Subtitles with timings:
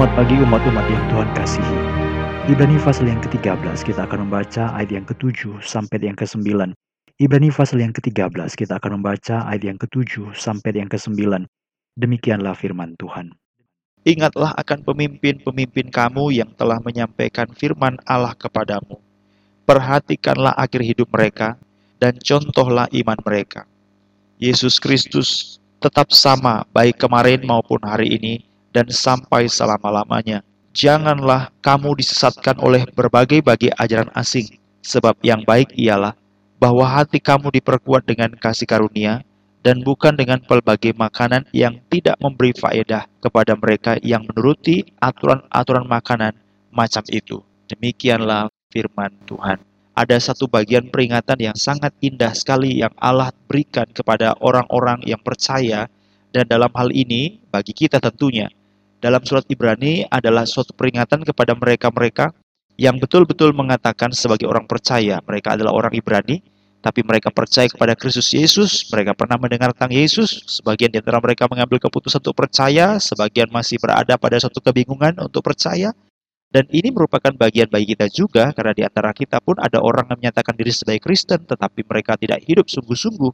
[0.00, 1.76] Selamat pagi umat-umat yang Tuhan kasihi.
[2.48, 6.72] Ibrani pasal yang ke-13 kita akan membaca ayat yang ke-7 sampai yang ke-9.
[7.20, 11.44] Ibrani pasal yang ke-13 kita akan membaca ayat yang ke-7 sampai yang ke-9.
[12.00, 13.36] Demikianlah firman Tuhan.
[14.08, 18.96] Ingatlah akan pemimpin-pemimpin kamu yang telah menyampaikan firman Allah kepadamu.
[19.68, 21.60] Perhatikanlah akhir hidup mereka
[22.00, 23.68] dan contohlah iman mereka.
[24.40, 30.42] Yesus Kristus tetap sama baik kemarin maupun hari ini dan sampai selama-lamanya.
[30.70, 34.46] Janganlah kamu disesatkan oleh berbagai-bagai ajaran asing,
[34.86, 36.14] sebab yang baik ialah
[36.62, 39.26] bahwa hati kamu diperkuat dengan kasih karunia
[39.66, 46.32] dan bukan dengan pelbagai makanan yang tidak memberi faedah kepada mereka yang menuruti aturan-aturan makanan
[46.70, 47.42] macam itu.
[47.66, 49.58] Demikianlah firman Tuhan.
[49.98, 55.90] Ada satu bagian peringatan yang sangat indah sekali yang Allah berikan kepada orang-orang yang percaya
[56.30, 58.48] dan dalam hal ini bagi kita tentunya
[59.00, 62.36] dalam surat Ibrani adalah suatu peringatan kepada mereka-mereka
[62.76, 65.24] yang betul-betul mengatakan sebagai orang percaya.
[65.24, 66.44] Mereka adalah orang Ibrani,
[66.84, 71.48] tapi mereka percaya kepada Kristus Yesus, mereka pernah mendengar tentang Yesus, sebagian di antara mereka
[71.48, 75.92] mengambil keputusan untuk percaya, sebagian masih berada pada suatu kebingungan untuk percaya,
[76.52, 80.28] dan ini merupakan bagian bagi kita juga, karena di antara kita pun ada orang yang
[80.28, 83.32] menyatakan diri sebagai Kristen, tetapi mereka tidak hidup sungguh-sungguh.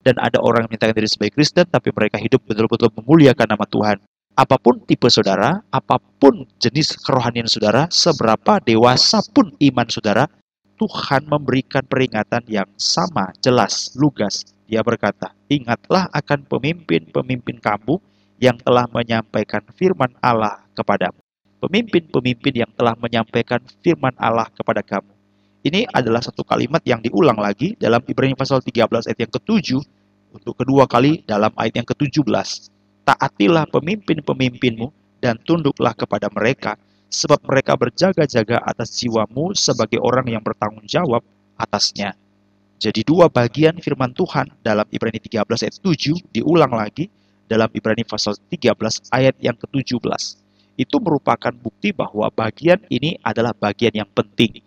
[0.00, 3.98] Dan ada orang yang menyatakan diri sebagai Kristen, tapi mereka hidup betul-betul memuliakan nama Tuhan
[4.36, 10.28] apa pun tipe saudara, apa pun jenis kerohanian saudara, seberapa dewasa pun iman saudara,
[10.76, 14.44] Tuhan memberikan peringatan yang sama, jelas, lugas.
[14.68, 17.96] Dia berkata, ingatlah akan pemimpin-pemimpin kamu
[18.36, 21.16] yang telah menyampaikan firman Allah kepadamu.
[21.64, 25.08] Pemimpin-pemimpin yang telah menyampaikan firman Allah kepada kamu.
[25.64, 29.80] Ini adalah satu kalimat yang diulang lagi dalam Ibrani pasal 13 ayat yang ke-7
[30.36, 32.75] untuk kedua kali dalam ayat yang ke-17
[33.06, 34.90] taatilah pemimpin-pemimpinmu
[35.22, 36.74] dan tunduklah kepada mereka,
[37.06, 41.22] sebab mereka berjaga-jaga atas jiwamu sebagai orang yang bertanggung jawab
[41.54, 42.18] atasnya.
[42.76, 47.08] Jadi dua bagian firman Tuhan dalam Ibrani 13 ayat 7 diulang lagi
[47.48, 48.76] dalam Ibrani pasal 13
[49.16, 50.02] ayat yang ke-17.
[50.76, 54.60] Itu merupakan bukti bahwa bagian ini adalah bagian yang penting.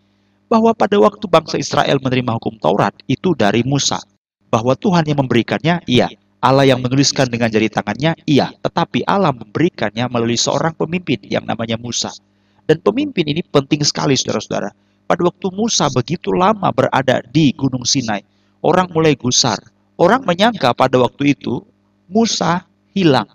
[0.50, 4.02] Bahwa pada waktu bangsa Israel menerima hukum Taurat itu dari Musa.
[4.50, 6.10] Bahwa Tuhan yang memberikannya, iya.
[6.40, 11.76] Allah yang menuliskan dengan jari tangannya, iya, tetapi Allah memberikannya melalui seorang pemimpin yang namanya
[11.76, 12.16] Musa.
[12.64, 14.72] Dan pemimpin ini penting sekali, saudara-saudara.
[15.04, 18.24] Pada waktu Musa begitu lama berada di Gunung Sinai,
[18.64, 19.60] orang mulai gusar.
[20.00, 21.60] Orang menyangka pada waktu itu
[22.08, 22.64] Musa
[22.96, 23.28] hilang.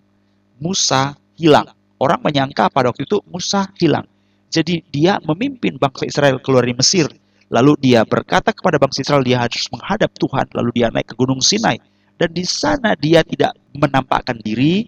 [0.56, 1.68] Musa hilang.
[2.00, 4.08] Orang menyangka pada waktu itu Musa hilang.
[4.48, 7.04] Jadi dia memimpin bangsa Israel keluar dari Mesir.
[7.52, 10.48] Lalu dia berkata kepada bangsa Israel dia harus menghadap Tuhan.
[10.56, 11.76] Lalu dia naik ke Gunung Sinai
[12.18, 14.86] dan di sana dia tidak menampakkan diri,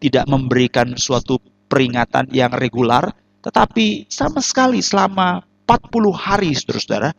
[0.00, 1.36] tidak memberikan suatu
[1.68, 3.12] peringatan yang regular,
[3.44, 7.10] tetapi sama sekali selama 40 hari saudara-saudara,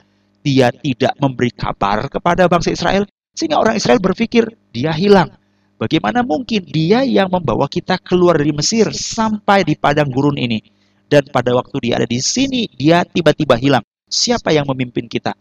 [0.43, 5.31] dia tidak memberi kabar kepada bangsa Israel, sehingga orang Israel berpikir dia hilang.
[5.81, 10.61] Bagaimana mungkin dia yang membawa kita keluar dari Mesir sampai di padang gurun ini?
[11.09, 13.83] Dan pada waktu dia ada di sini, dia tiba-tiba hilang.
[14.07, 15.35] Siapa yang memimpin kita?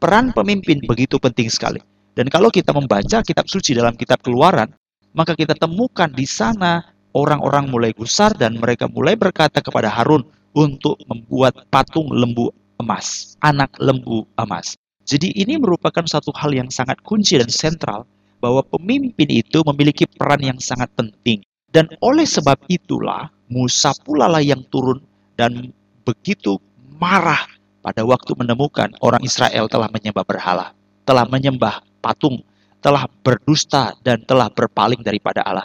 [0.00, 1.78] Peran pemimpin begitu penting sekali.
[2.12, 4.68] Dan kalau kita membaca kitab suci dalam kitab keluaran,
[5.16, 6.84] maka kita temukan di sana
[7.16, 13.72] orang-orang mulai gusar dan mereka mulai berkata kepada Harun untuk membuat patung lembu emas, anak
[13.80, 14.76] lembu emas.
[15.08, 18.04] Jadi ini merupakan satu hal yang sangat kunci dan sentral
[18.42, 21.40] bahwa pemimpin itu memiliki peran yang sangat penting.
[21.72, 25.00] Dan oleh sebab itulah Musa pula lah yang turun
[25.40, 25.72] dan
[26.04, 26.60] begitu
[27.00, 27.48] marah
[27.80, 30.76] pada waktu menemukan orang Israel telah menyembah berhala,
[31.08, 32.42] telah menyembah patung,
[32.82, 35.64] telah berdusta dan telah berpaling daripada Allah.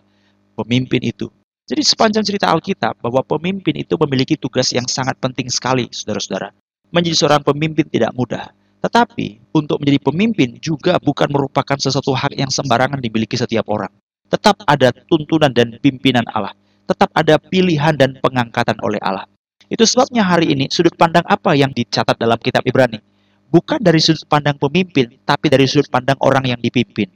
[0.53, 1.33] Pemimpin itu.
[1.67, 6.53] Jadi sepanjang cerita Alkitab bahwa pemimpin itu memiliki tugas yang sangat penting sekali, saudara-saudara.
[6.93, 8.47] Menjadi seorang pemimpin tidak mudah.
[8.79, 13.91] Tetapi untuk menjadi pemimpin juga bukan merupakan sesuatu hak yang sembarangan dimiliki setiap orang.
[14.31, 16.55] Tetap ada tuntunan dan pimpinan Allah.
[16.87, 19.27] Tetap ada pilihan dan pengangkatan oleh Allah.
[19.67, 23.03] Itu sebabnya hari ini sudut pandang apa yang dicatat dalam kitab Ibrani?
[23.51, 27.07] Bukan dari sudut pandang pemimpin, tapi dari sudut pandang orang yang dipimpin.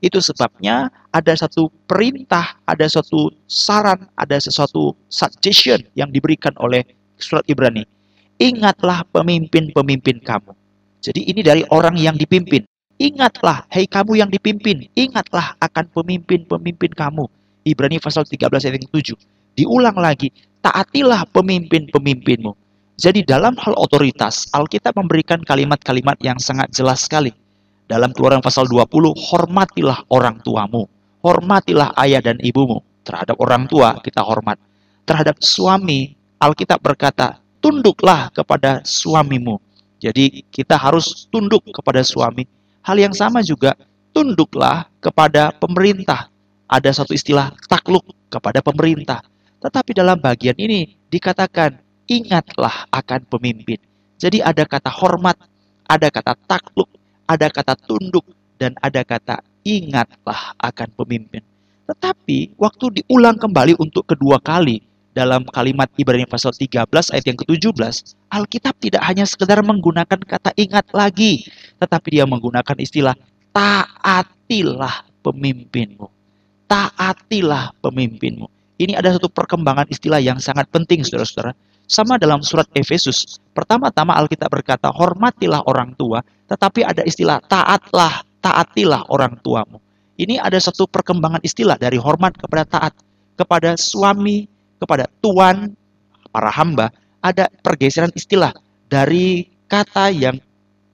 [0.00, 6.86] Itu sebabnya ada satu perintah, ada satu saran, ada sesuatu suggestion yang diberikan oleh
[7.20, 7.84] surat Ibrani.
[8.40, 10.56] Ingatlah pemimpin-pemimpin kamu.
[11.04, 12.64] Jadi ini dari orang yang dipimpin.
[13.00, 17.24] Ingatlah, hei kamu yang dipimpin, ingatlah akan pemimpin-pemimpin kamu.
[17.64, 19.16] Ibrani pasal 13 ayat 7.
[19.56, 22.59] Diulang lagi, taatilah pemimpin-pemimpinmu
[23.00, 27.32] jadi dalam hal otoritas, Alkitab memberikan kalimat-kalimat yang sangat jelas sekali.
[27.88, 30.84] Dalam keluaran pasal 20, hormatilah orang tuamu.
[31.24, 32.84] Hormatilah ayah dan ibumu.
[33.00, 34.60] Terhadap orang tua kita hormat.
[35.08, 39.56] Terhadap suami, Alkitab berkata, tunduklah kepada suamimu.
[39.96, 42.44] Jadi kita harus tunduk kepada suami.
[42.84, 43.80] Hal yang sama juga,
[44.12, 46.28] tunduklah kepada pemerintah.
[46.68, 49.24] Ada satu istilah takluk kepada pemerintah.
[49.64, 53.78] Tetapi dalam bagian ini dikatakan, ingatlah akan pemimpin.
[54.18, 55.38] Jadi ada kata hormat,
[55.86, 56.90] ada kata takluk,
[57.30, 58.26] ada kata tunduk,
[58.58, 61.40] dan ada kata ingatlah akan pemimpin.
[61.86, 68.14] Tetapi waktu diulang kembali untuk kedua kali, dalam kalimat Ibrani pasal 13 ayat yang ke-17,
[68.30, 71.46] Alkitab tidak hanya sekedar menggunakan kata ingat lagi,
[71.82, 73.14] tetapi dia menggunakan istilah
[73.50, 76.06] taatilah pemimpinmu.
[76.70, 78.46] Taatilah pemimpinmu.
[78.80, 81.52] Ini ada satu perkembangan istilah yang sangat penting, saudara-saudara.
[81.84, 83.36] Sama dalam surat Efesus.
[83.52, 89.76] Pertama-tama Alkitab berkata, hormatilah orang tua, tetapi ada istilah taatlah, taatilah orang tuamu.
[90.16, 92.96] Ini ada satu perkembangan istilah dari hormat kepada taat.
[93.36, 94.48] Kepada suami,
[94.80, 95.76] kepada tuan,
[96.32, 96.88] para hamba,
[97.20, 98.56] ada pergeseran istilah
[98.88, 100.40] dari kata yang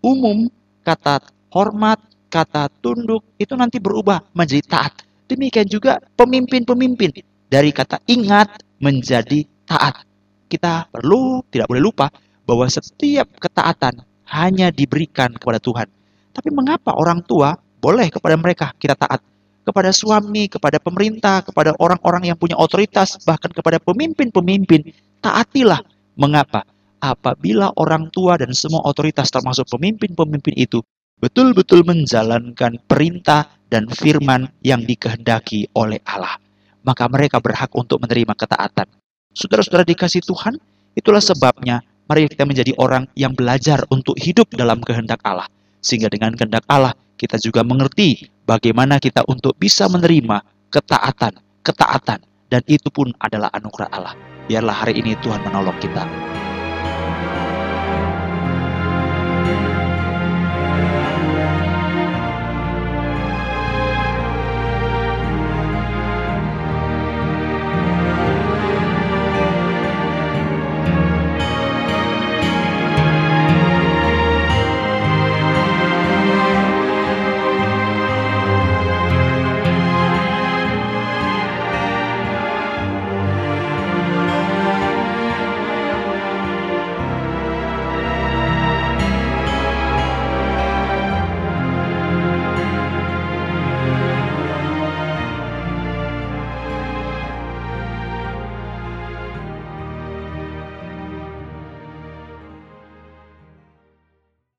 [0.03, 0.51] umum,
[0.83, 1.23] kata
[1.55, 2.03] hormat,
[2.35, 5.07] kata tunduk, itu nanti berubah menjadi taat.
[5.31, 10.03] Demikian juga pemimpin-pemimpin dari kata ingat menjadi taat.
[10.47, 12.07] Kita perlu tidak boleh lupa
[12.47, 15.89] bahwa setiap ketaatan hanya diberikan kepada Tuhan.
[16.31, 19.23] Tapi mengapa orang tua boleh kepada mereka kita taat?
[19.67, 25.83] kepada suami, kepada pemerintah, kepada orang-orang yang punya otoritas, bahkan kepada pemimpin-pemimpin, taatilah.
[26.15, 26.63] Mengapa?
[27.03, 30.81] Apabila orang tua dan semua otoritas termasuk pemimpin-pemimpin itu
[31.21, 36.41] betul-betul menjalankan perintah dan firman yang dikehendaki oleh Allah,
[36.87, 38.87] maka mereka berhak untuk menerima ketaatan.
[39.35, 40.57] Saudara-saudara dikasih Tuhan,
[40.95, 45.51] itulah sebabnya mari kita menjadi orang yang belajar untuk hidup dalam kehendak Allah.
[45.83, 50.41] Sehingga dengan kehendak Allah, kita juga mengerti bagaimana kita untuk bisa menerima
[50.71, 51.37] ketaatan,
[51.67, 54.15] ketaatan, dan itu pun adalah anugerah Allah.
[54.47, 56.36] Biarlah hari ini Tuhan menolong kita.